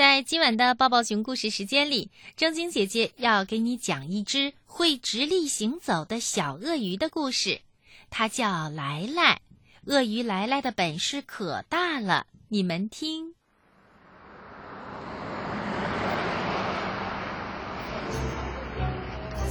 [0.00, 7.60] 在今晚的抱抱熊故事时间里，正晶姐姐要给你讲一只会直立行走的小鳄鱼的故事。
[8.08, 9.42] 它叫来来，
[9.84, 12.24] 鳄鱼来来的本事可大了。
[12.48, 13.34] 你们听，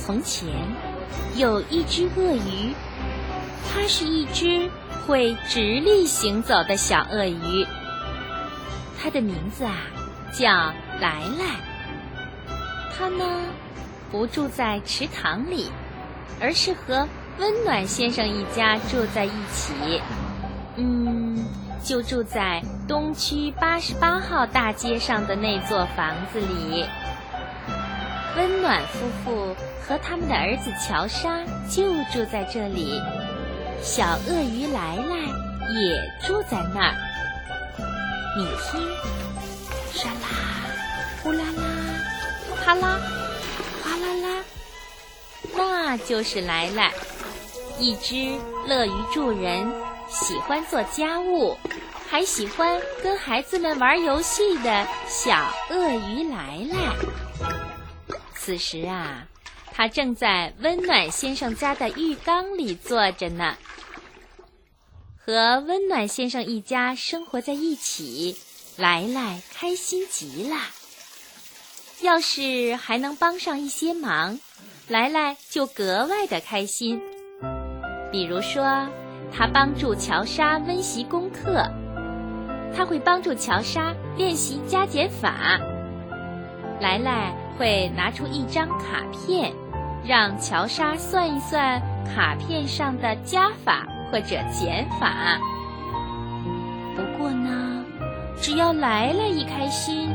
[0.04, 0.50] 从前
[1.36, 2.73] 有一只鳄鱼，
[3.71, 4.68] 它是一只
[5.05, 7.68] 会直立行走的小鳄鱼。
[8.97, 9.77] 它的名字啊。
[10.32, 11.55] 叫来来，
[12.95, 13.26] 他呢
[14.12, 15.71] 不住在池塘里，
[16.40, 20.02] 而是和温暖先生一家住在一起。
[20.76, 21.45] 嗯，
[21.84, 26.85] 就住在东区八十八号大街上的那座房子里。
[28.38, 33.02] 温暖夫妇和他们的儿子乔莎就住在这里，
[33.82, 35.18] 小鳄鱼来来
[35.82, 36.93] 也住在那儿。
[38.38, 38.80] 你听。
[39.93, 40.27] 沙啦，
[41.23, 41.63] 呼啦啦，
[42.63, 42.99] 啪啦，
[43.84, 44.43] 哗啦啦，
[45.55, 46.93] 那就是来来，
[47.79, 48.37] 一只
[48.68, 49.71] 乐于助人、
[50.07, 51.57] 喜欢做家务，
[52.09, 56.96] 还喜欢跟孩子们玩游戏的小鳄鱼来来。
[58.35, 59.27] 此时啊，
[59.74, 63.57] 他正在温暖先生家的浴缸里坐着呢，
[65.25, 68.38] 和温暖先生一家生活在一起。
[68.80, 70.56] 来来开心极了。
[72.02, 74.40] 要是还能帮上一些忙，
[74.88, 77.02] 来来就格外的开心。
[78.09, 78.88] 比如说，
[79.36, 81.69] 他帮助乔莎温习功课，
[82.74, 85.59] 他会帮助乔莎练习加减法。
[86.80, 89.52] 来来会拿出一张卡片，
[90.08, 95.38] 让乔莎算一算卡片上的加法或者减法。
[96.96, 97.66] 不过呢。
[98.41, 100.09] 只要来了一开心，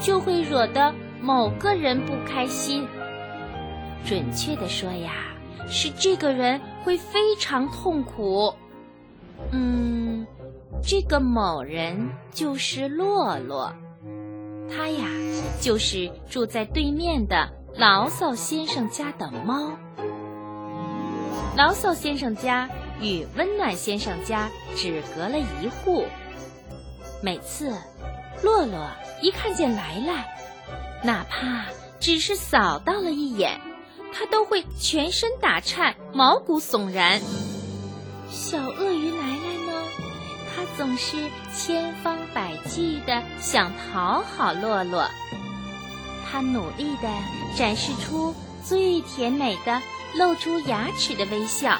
[0.00, 2.86] 就会惹得某个人不开心。
[4.04, 5.12] 准确的说呀，
[5.68, 8.52] 是这个人会非常痛苦。
[9.52, 10.26] 嗯，
[10.82, 13.72] 这个某人就是洛洛，
[14.68, 15.06] 他呀
[15.60, 19.72] 就是住在对面的牢骚先生家的猫。
[21.56, 22.68] 牢骚先生家
[23.00, 26.04] 与温暖先生家只隔了一户。
[27.22, 27.76] 每次，
[28.42, 30.38] 洛洛一看见来来，
[31.04, 31.66] 哪怕
[32.00, 33.60] 只是扫到了一眼，
[34.10, 37.20] 他都会全身打颤，毛骨悚然。
[38.30, 39.82] 小鳄鱼来来呢，
[40.56, 45.06] 他总是千方百计的想讨好洛洛，
[46.30, 47.08] 他努力的
[47.54, 49.82] 展示出最甜美的
[50.14, 51.76] 露出牙齿的微笑，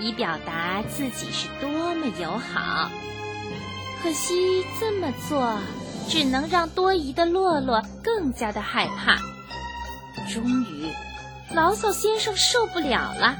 [0.00, 2.90] 以表达自己是多么友好。
[4.02, 5.56] 可惜这么做，
[6.08, 9.16] 只能让多疑的洛洛更加的害怕。
[10.28, 10.90] 终于，
[11.54, 13.36] 牢骚先生受不了了，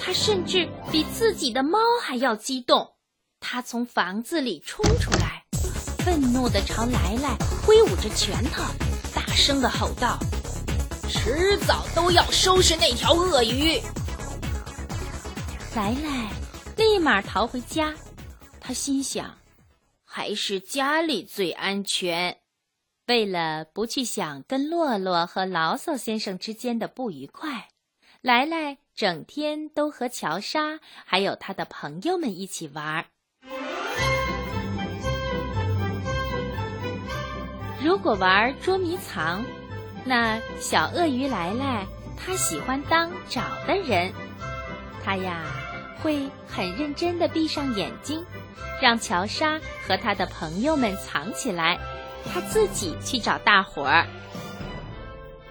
[0.00, 2.92] 他甚至比自己的猫还要激动。
[3.40, 5.42] 他从房子里冲出来，
[5.98, 8.62] 愤怒地朝来来挥舞着拳头，
[9.12, 10.20] 大声地吼道
[11.10, 13.80] ：“迟早都要收拾那条鳄鱼！”
[15.74, 16.30] 来来
[16.76, 17.92] 立马逃回家，
[18.60, 19.34] 他心想。
[20.16, 22.38] 还是家里最安全。
[23.06, 27.68] 为了不去想跟洛洛和牢骚先生之间的不愉快，
[28.22, 33.04] 来来整天都和乔莎还有他的朋友们一起玩儿。
[37.84, 39.44] 如果玩捉迷藏，
[40.06, 44.10] 那小鳄鱼来来他喜欢当找的人，
[45.04, 45.44] 他呀
[46.02, 48.24] 会很认真的闭上眼睛。
[48.80, 51.78] 让乔莎和他的朋友们藏起来，
[52.32, 54.06] 他自己去找大伙儿。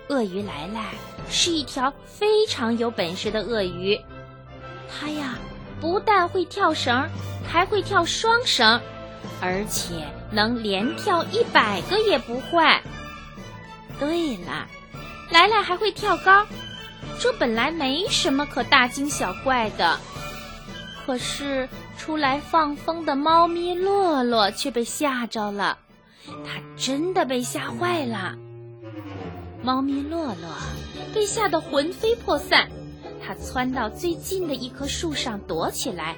[0.09, 0.91] 鳄鱼来来
[1.29, 3.99] 是一条非常有本事的鳄鱼，
[4.87, 5.39] 它呀
[5.81, 7.09] 不但会跳绳，
[7.47, 8.79] 还会跳双绳，
[9.41, 12.81] 而且能连跳一百个也不坏。
[13.99, 14.67] 对了，
[15.31, 16.45] 来来还会跳高，
[17.19, 19.99] 这本来没什么可大惊小怪的，
[21.05, 21.67] 可是。
[21.97, 25.77] 出来放风的猫咪洛洛却被吓着了，
[26.27, 28.35] 它真的被吓坏了。
[29.63, 30.49] 猫咪洛洛
[31.13, 32.69] 被吓得魂飞魄散，
[33.25, 36.15] 它窜到最近的一棵树上躲起来，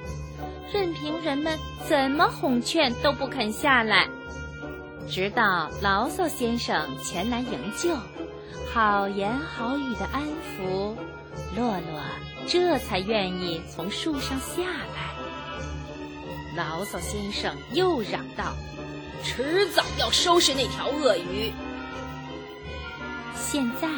[0.72, 1.58] 任凭人们
[1.88, 4.08] 怎么哄劝都不肯下来。
[5.08, 7.96] 直到牢骚先生前来营救，
[8.74, 10.94] 好言好语的安抚，
[11.56, 12.02] 洛洛
[12.46, 15.17] 这才愿意从树上下来。
[16.58, 18.52] 牢骚先生又嚷道
[19.22, 21.52] ：“迟早要收拾那条鳄鱼。
[23.36, 23.88] 现在，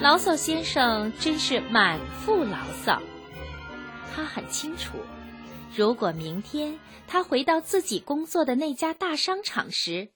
[0.00, 3.00] 牢骚先生真是满腹牢骚。
[4.12, 4.98] 他很清楚，
[5.76, 10.08] 如果明天他回到自己工作的那家大商场时，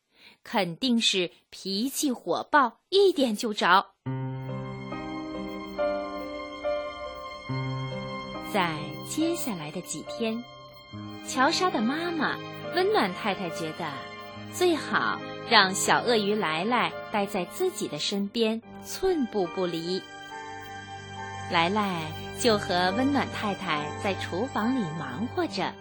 [0.42, 3.92] 肯定是脾气火爆，一点就着。
[8.52, 8.75] 在
[9.08, 10.42] 接下来的几天，
[11.28, 12.37] 乔莎的妈妈
[12.75, 13.93] 温暖太太觉得，
[14.52, 15.20] 最好
[15.50, 20.02] 让小鳄鱼来来待在自己的身边，寸步不离。
[21.50, 25.73] 来来就和温暖太太在厨房里忙活着，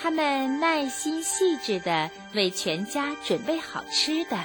[0.00, 4.38] 他们耐心细致地为全家准备好吃的，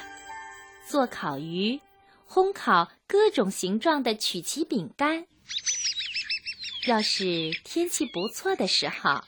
[0.86, 1.80] 做烤鱼，
[2.30, 5.26] 烘烤各种形状的曲奇饼干。
[6.88, 9.24] 要是天气不错的时候，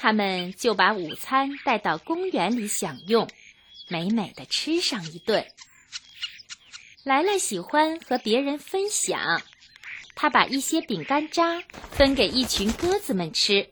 [0.00, 3.28] 他们就把午餐带到公园里享用，
[3.88, 5.44] 美美的吃上一顿。
[7.02, 9.42] 莱莱喜欢和别人分享。
[10.14, 13.68] 他把一些饼干渣分给一群鸽子们吃。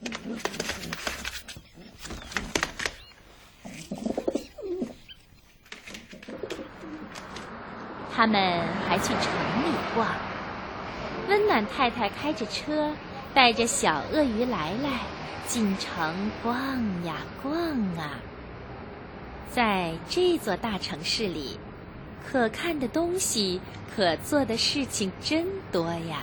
[8.13, 10.09] 他们还去城里逛。
[11.29, 12.93] 温暖太太开着车，
[13.37, 15.01] 带着小鳄鱼来来
[15.47, 17.55] 进城逛呀逛
[17.99, 18.19] 啊。
[19.53, 21.61] 在这座大城市里，
[22.27, 23.61] 可看的东西、
[23.95, 26.23] 可做的事情真多呀。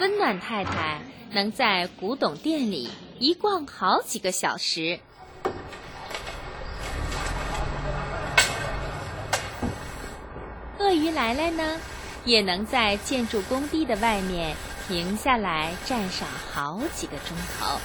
[0.00, 1.00] 温暖太太
[1.30, 2.90] 能在古董店里
[3.20, 4.98] 一逛好几个小时。
[10.80, 11.80] 鳄鱼来来呢，
[12.24, 14.56] 也能在建筑工地的外面
[14.88, 17.78] 停下来站上好几个钟头。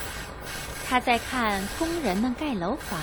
[0.87, 2.99] 他在看工人们盖楼房。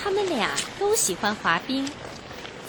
[0.00, 1.90] 他们俩都喜欢滑冰，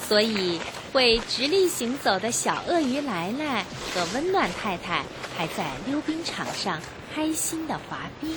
[0.08, 0.60] 所以
[0.92, 5.04] 会直立行走的小鳄鱼来来和温暖太太
[5.38, 6.81] 还在溜冰场上
[7.16, 8.36] 开心的滑冰。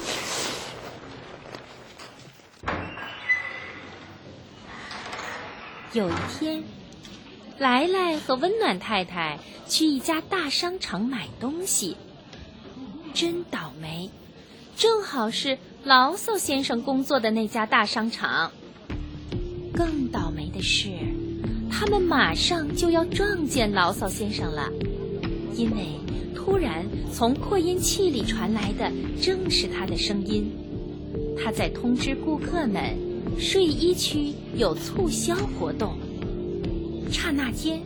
[5.95, 6.63] 有一天，
[7.59, 11.99] 来来和温暖太太去一家大商场买东西，
[13.13, 14.09] 真倒霉，
[14.75, 18.53] 正好是牢骚先生工作的那家大商场。
[19.75, 20.89] 更倒霉的是，
[21.71, 24.71] 他们马上就要撞见牢骚先生了，
[25.55, 26.01] 因为
[26.35, 28.91] 突然从扩音器里传来的
[29.21, 30.51] 正是他的声音。
[31.37, 32.97] 他在通知顾客们，
[33.39, 35.97] 睡衣区有促销活动。
[37.11, 37.83] 刹那间，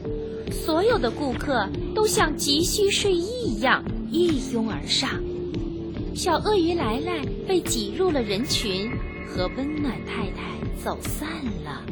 [0.50, 5.10] 所有的顾客都像急需睡衣一样一拥而上。
[6.14, 8.90] 小鳄鱼来来被挤入了人群，
[9.28, 10.56] 和温暖太太。
[10.84, 11.28] 走散
[11.64, 11.82] 了。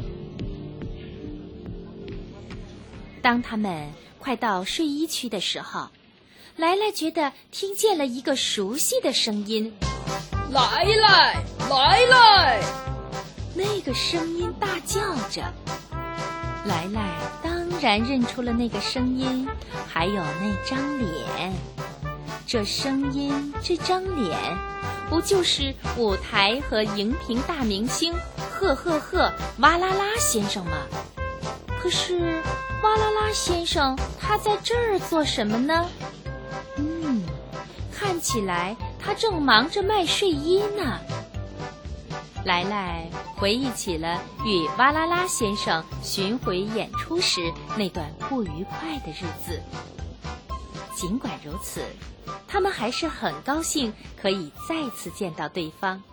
[3.21, 5.89] 当他们快到睡衣区的时候，
[6.55, 9.73] 来来觉得听见了一个熟悉的声音
[10.49, 12.61] ：“来来来来！”
[13.55, 14.99] 那个声音大叫
[15.31, 15.41] 着。
[16.65, 19.47] 莱莱当然认出了那个声音，
[19.87, 21.53] 还有那张脸。
[22.45, 24.37] 这声音，这张脸，
[25.09, 28.13] 不就是舞台和荧屏大明星？
[28.51, 30.77] 呵呵呵，哇啦啦先生吗？
[31.79, 32.41] 可是，
[32.83, 35.87] 哇啦啦先生他在这儿做什么呢？
[36.77, 37.23] 嗯，
[37.91, 40.99] 看起来他正忙着卖睡衣呢。
[42.45, 49.59] 来来回忆起了与哇啦啦先生巡回演出时那段不愉快的日子。
[50.95, 51.81] 尽管如此，
[52.47, 56.03] 他们还是很高兴可以再次见到对方。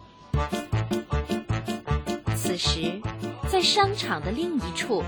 [2.34, 3.02] 此时，
[3.46, 5.04] 在商场的另一处，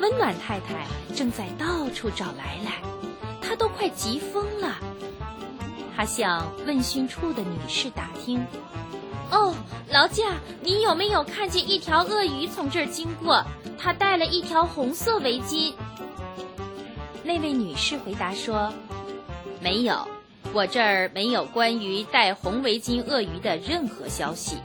[0.00, 2.80] 温暖太太正在到处找来来，
[3.42, 4.78] 她都快急疯了。
[5.94, 8.44] 她向问讯处的女士打听
[9.34, 9.52] ：“哦，
[9.90, 13.44] 劳驾，你有没有看见一条鳄鱼从这儿经过？
[13.76, 15.74] 它戴了一条红色围巾。”
[17.24, 18.72] 那位女士回答说
[19.60, 20.06] ：“没有，
[20.52, 24.58] 我这儿没有关于戴红围巾鳄鱼的任何消息。”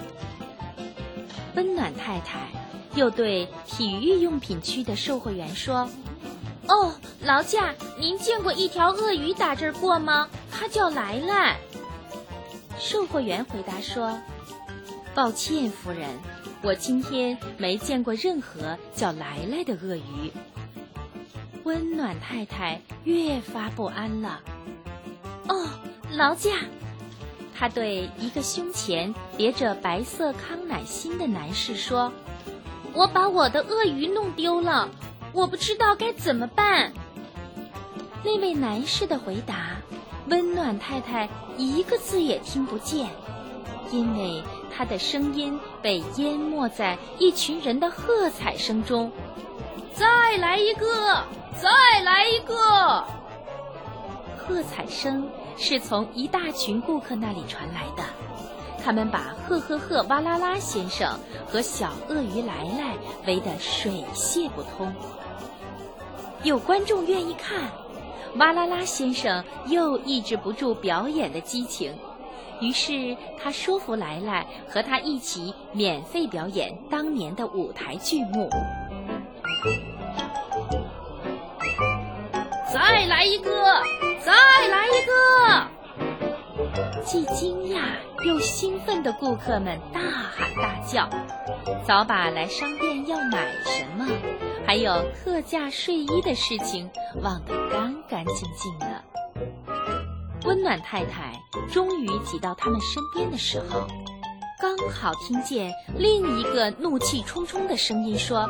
[1.56, 2.48] 温暖太太
[2.94, 5.90] 又对体育用品区的售货员说
[6.70, 10.30] ：“哦，劳驾，您见过一条鳄鱼打这儿过吗？
[10.52, 11.58] 它叫来来。”
[12.78, 14.18] 售货员回答说
[15.20, 16.18] ：“抱歉，夫人，
[16.62, 20.32] 我今天没见过任何叫来来的鳄鱼。”
[21.66, 24.40] 温暖太太越发不安了。
[25.50, 25.68] 哦，
[26.14, 26.52] 劳驾！
[27.54, 32.14] 他对一个胸前别着白色康乃馨的男士说
[32.96, 34.88] ：“我把我的鳄鱼弄丢了，
[35.34, 36.94] 我不知道该怎么办。”
[38.24, 39.82] 那位男士的回答，
[40.30, 43.10] 温暖太太一个字也听不见，
[43.92, 44.42] 因为
[44.80, 49.12] 他的声音被淹没在一群人的喝彩声中。
[49.94, 51.22] 再来一个，
[51.62, 53.04] 再来一个！
[54.38, 58.04] 喝彩声是从一大群顾客那里传来的，
[58.82, 62.96] 他们把赫赫赫哇啦啦先生和小鳄鱼来来
[63.28, 64.96] 围得水泄不通。
[66.44, 67.70] 有观众愿意看，
[68.38, 71.94] 哇啦啦先生又抑制不住表演的激情，
[72.62, 78.50] 于是他说服来来和他一起免费表演当年的舞台剧目。
[82.72, 83.82] 再来一个，
[84.24, 84.34] 再
[84.68, 85.68] 来一个！
[87.04, 87.82] 既惊讶
[88.25, 91.10] 又兴奋的顾客们大喊大叫，
[91.88, 94.06] 早把来商店要买什么，
[94.68, 96.89] 还有特价睡衣的事情
[97.24, 99.04] 忘得干干净净的。
[100.46, 101.38] 温暖太太
[101.72, 103.88] 终于挤到他们身边的时候，
[104.62, 108.50] 刚好听见另一个怒气冲冲的声音说。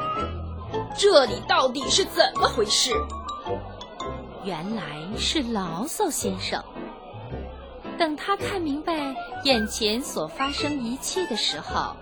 [0.95, 2.91] 这里到底是怎么回事？
[4.43, 4.83] 原来
[5.17, 6.63] 是牢骚先生。
[7.97, 11.95] 等他看明白眼前所发生一切的时候，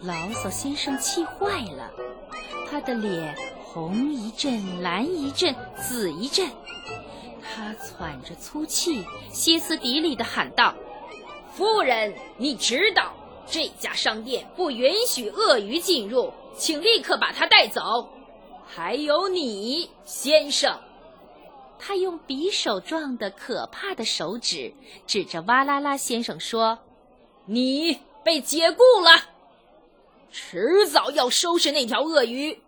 [0.00, 1.90] 牢骚先生气坏了，
[2.70, 6.48] 他的脸红一阵、蓝一阵、紫一阵，
[7.44, 10.74] 他喘着粗气，歇斯底里地喊道
[11.52, 13.12] ：“夫人，你知道
[13.46, 18.08] 这家商店不允许鳄鱼进入，请立刻把它带走。”
[18.66, 20.80] 还有你，先生，
[21.78, 24.72] 他用匕首状的可怕的手指
[25.06, 26.78] 指着哇啦啦先生说
[27.44, 29.10] ：“你被解雇了，
[30.32, 32.58] 迟早要收拾那条鳄鱼。”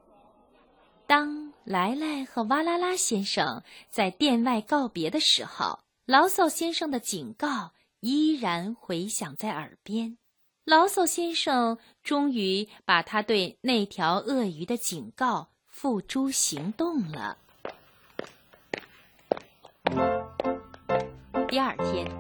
[1.09, 10.17] 当来来和哇啦啦先生在店外告别的时候，牢骚先生的警告依然回响在耳边。
[10.65, 15.49] 牢骚先生终于把他对那条鳄鱼的警告。
[15.69, 17.37] 付诸行动了。
[21.49, 22.11] 第二天，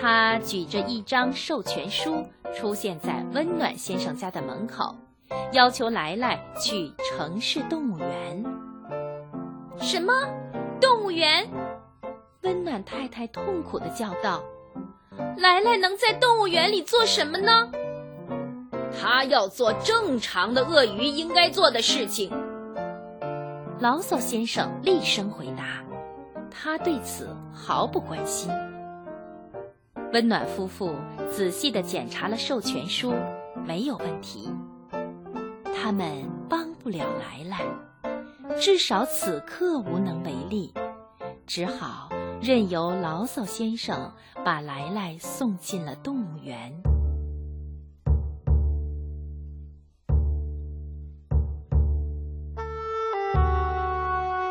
[0.00, 4.94] 他举着一张授权书出现在温暖先生家的门口，
[5.52, 8.65] 要求来来去城市动物园。
[9.78, 10.12] 什么？
[10.80, 11.48] 动物园？
[12.42, 14.42] 温暖太太痛苦的叫道
[15.36, 17.70] ：“来来能在动物园里做什么呢？
[18.98, 22.30] 他要做正常的鳄鱼应该做的事情。”
[23.80, 25.84] 牢骚先生厉声回答
[26.50, 28.50] ：“他对此毫不关心。”
[30.12, 30.94] 温暖夫妇
[31.30, 33.12] 仔细地检查了授权书，
[33.66, 34.48] 没有问题。
[35.74, 37.64] 他们帮不了来来，
[38.58, 40.72] 至少此刻无能为力，
[41.46, 42.08] 只好
[42.40, 44.12] 任由牢骚先生
[44.44, 46.72] 把来来送进了动物园。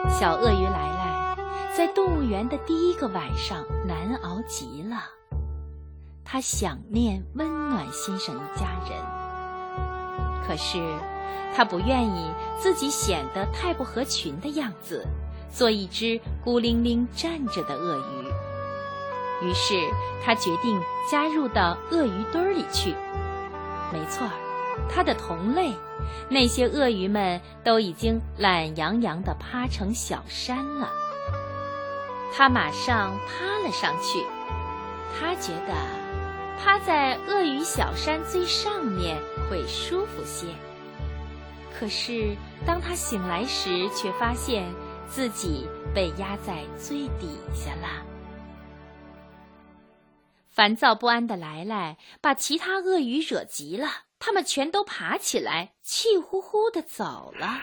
[0.08, 1.38] 小鳄鱼来来，
[1.76, 4.98] 在动物园的第一个晚上难熬极了。
[6.24, 8.98] 他想念温暖先生一家人，
[10.48, 10.78] 可是
[11.56, 15.06] 他不愿意自己显得太不合群的样子，
[15.52, 19.48] 做一只孤零零站着的鳄鱼。
[19.48, 19.74] 于是
[20.24, 22.96] 他决定加入到鳄鱼堆儿里去。
[23.92, 24.28] 没错，
[24.90, 25.74] 他的同类。
[26.30, 30.90] 那些鳄鱼们都已经懒洋洋地趴成小山了。
[32.36, 34.24] 他马上趴了上去，
[35.18, 35.74] 他觉得
[36.62, 39.18] 趴在鳄鱼小山最上面
[39.50, 40.48] 会舒服些。
[41.78, 42.36] 可是
[42.66, 44.64] 当他醒来时，却发现
[45.08, 48.06] 自己被压在最底下了。
[50.50, 53.90] 烦躁不安的来来把其他鳄鱼惹急了。
[54.18, 57.60] 他们全都爬起来，气呼呼的走了。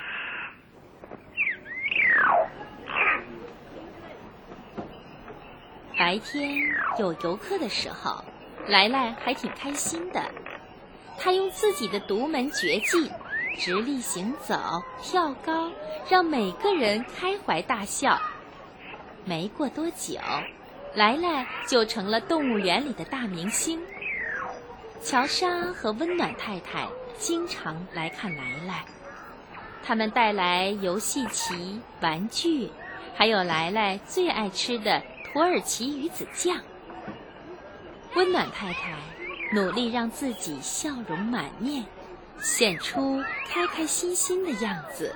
[5.99, 6.61] 白天
[6.99, 8.23] 有游客的时候，
[8.69, 10.23] 来来还挺开心的。
[11.25, 13.09] 他用自己的独门绝技——
[13.57, 14.59] 直立行走、
[15.01, 15.71] 跳高，
[16.09, 18.19] 让每个人开怀大笑。
[19.25, 20.19] 没过多久，
[20.95, 23.81] 来来就成了动物园里的大明星。
[25.01, 28.85] 乔莎和温暖太太经常来看来来，
[29.85, 32.69] 他们带来游戏棋、玩具，
[33.15, 35.01] 还有来来最爱吃的
[35.33, 36.59] 土耳其鱼子酱。
[38.17, 38.93] 温暖太太
[39.53, 41.85] 努力让自己笑容满面，
[42.41, 45.15] 显出开开心心的样子，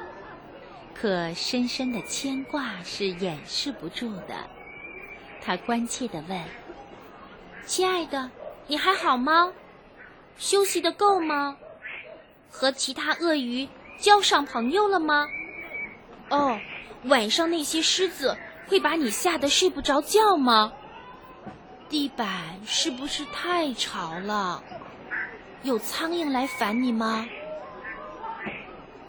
[0.94, 4.34] 可深深的牵挂是掩饰不住的。
[5.40, 6.38] 他关切地问
[7.64, 8.30] ：“亲爱的，
[8.66, 9.52] 你还好吗？
[10.36, 11.56] 休息的够吗？
[12.50, 13.66] 和其他鳄鱼
[13.98, 15.26] 交上朋友了吗？
[16.28, 16.58] 哦，
[17.04, 20.74] 晚上那些狮子会把你吓得睡不着觉吗？”
[21.88, 24.62] 地板是不是太潮了？
[25.62, 27.26] 有苍蝇来烦你吗？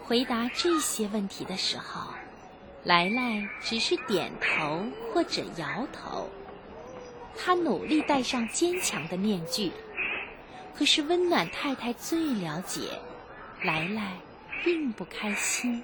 [0.03, 2.13] 回答这些问题的时候，
[2.83, 6.29] 莱莱只是点头或者摇头。
[7.35, 9.71] 他努力戴上坚强的面具，
[10.75, 12.99] 可是温暖太太最了解，
[13.63, 14.13] 莱莱
[14.63, 15.83] 并不开心。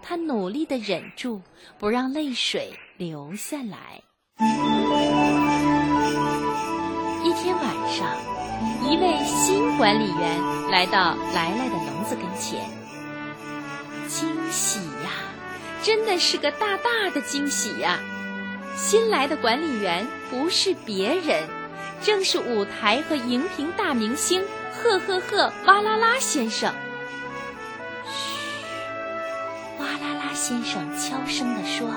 [0.00, 1.42] 他努力的忍住，
[1.78, 4.02] 不让泪水流下来。
[7.98, 8.06] 上，
[8.88, 12.60] 一位新管理员来到来来的笼子跟前。
[14.06, 15.10] 惊喜呀，
[15.82, 17.98] 真的是个大大的惊喜呀！
[18.76, 21.42] 新来的管理员不是别人，
[22.00, 26.72] 正是舞台和荧屏大明星赫赫赫哇啦啦先生。
[28.06, 31.88] 嘘，哇啦啦先生悄声地说：“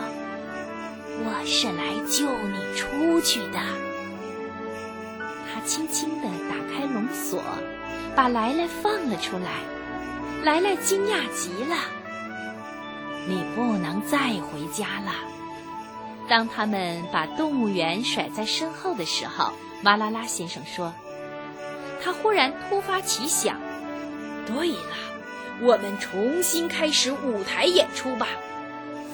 [1.24, 3.60] 我是来救你出去的。”
[5.66, 7.42] 轻轻地打开笼锁，
[8.16, 9.60] 把来来放了出来。
[10.44, 11.76] 来来惊讶极了
[13.30, 15.14] ：“你不能再回家了。”
[16.28, 19.54] 当他们把动物园甩在身后的时候，
[19.84, 20.94] 哇啦啦先生说
[22.04, 23.60] ：“他忽然突发奇想，
[24.48, 24.96] 对了，
[25.62, 28.28] 我们重新开始舞台演出吧，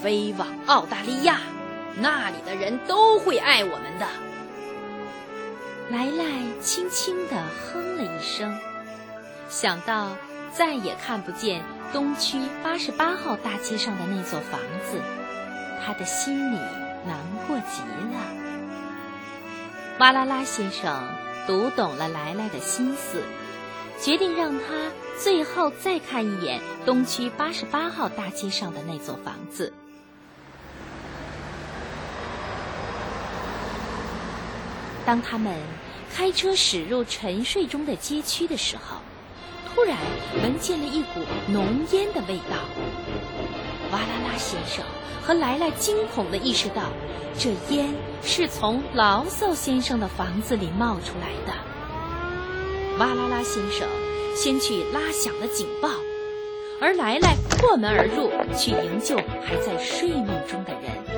[0.02, 1.40] 飞往澳大利亚，
[1.96, 4.06] 那里的人都会爱我们的。”
[5.90, 6.24] 来来
[6.60, 8.58] 轻轻地哼了一声，
[9.48, 10.14] 想到
[10.52, 11.62] 再也看不见
[11.94, 15.00] 东区八十八号大街上的那座房子，
[15.82, 16.58] 他的心里
[17.06, 17.80] 难过极
[18.12, 18.20] 了。
[19.98, 21.02] 哇啦啦先生
[21.46, 23.22] 读懂了来来的心思，
[23.98, 29.72] 决定让他最后再看一眼东区八十八号大街上的那座房子。
[35.06, 35.56] 当他们
[36.14, 38.98] 开车驶入沉睡中的街区的时候，
[39.74, 39.96] 突然
[40.42, 42.56] 闻见了一股浓烟的味道。
[43.92, 44.84] 哇啦啦先生
[45.22, 46.82] 和来来惊恐地意识到，
[47.38, 47.88] 这烟
[48.22, 52.98] 是从牢骚先生的房子里冒出来的。
[52.98, 53.86] 哇啦啦先生
[54.34, 55.88] 先去拉响了警报，
[56.80, 61.17] 而来来破门而入，去营救还在睡梦中的人。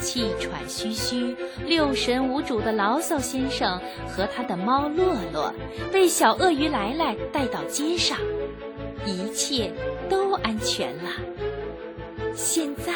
[0.00, 5.52] 气喘吁吁、六神无主的牢骚先生和他的猫洛洛
[5.92, 8.18] 被小鳄鱼来来带到街上，
[9.04, 9.72] 一切
[10.08, 11.10] 都安全了。
[12.34, 12.92] 现在，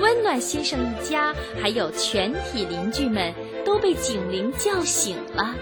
[0.00, 3.32] 温暖先生一家还有全体邻居们
[3.64, 5.54] 都被警铃叫醒了，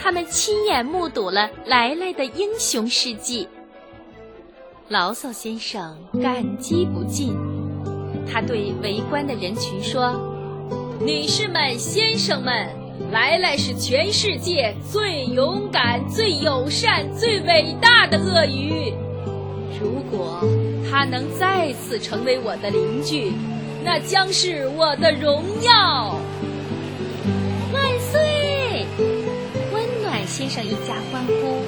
[0.00, 3.46] 他们亲眼目睹了来来的英雄事迹。
[4.88, 7.51] 牢骚先生感激不尽。
[8.30, 10.14] 他对围观的人群说
[11.00, 12.68] ：“女士们、先生们，
[13.10, 18.92] 莱莱是全世界最勇敢、最友善、最伟大的鳄鱼。
[19.80, 20.42] 如果
[20.90, 23.32] 他能再次成为我的邻居，
[23.84, 26.16] 那将是我的荣耀。”
[27.72, 28.86] 万岁！
[29.72, 31.62] 温暖先生一家欢呼：“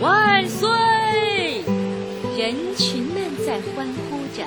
[0.00, 0.68] 万岁！”
[2.38, 4.44] 人群们在欢呼着。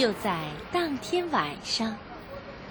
[0.00, 0.40] 就在
[0.72, 1.94] 当天晚上，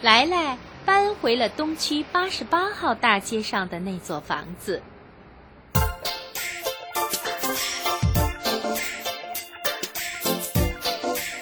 [0.02, 4.82] 来来搬回了东区八十八号大街上的那座房子。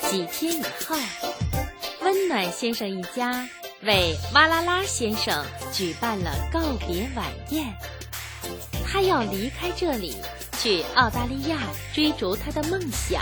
[0.09, 0.97] 几天以后，
[2.01, 3.47] 温暖先生一家
[3.83, 7.65] 为哇啦啦先生举办了告别晚宴。
[8.85, 10.17] 他要离开这里，
[10.59, 11.57] 去澳大利亚
[11.93, 13.21] 追逐他的梦想。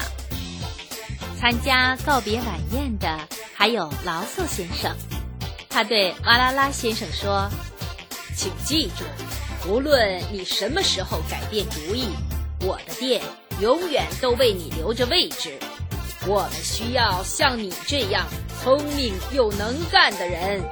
[1.45, 3.19] 参加告别晚宴的
[3.53, 4.91] 还有牢骚先生，
[5.69, 7.47] 他对哇啦啦先生说
[8.35, 9.03] ：“请记住，
[9.69, 12.07] 无论你什么时候改变主意，
[12.61, 13.21] 我的店
[13.61, 15.59] 永远都为你留着位置。
[16.25, 18.25] 我们需要像你这样
[18.63, 20.63] 聪明又能干的人。”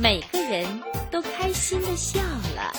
[0.00, 0.66] 每个人
[1.10, 2.18] 都开心的笑
[2.56, 2.72] 了，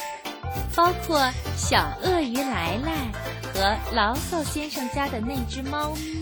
[0.75, 3.11] 包括小鳄鱼来来
[3.53, 6.18] 和牢骚先生家的那只猫咪。